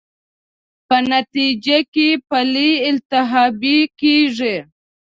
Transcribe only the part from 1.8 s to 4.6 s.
کې پلې التهابي کېږي.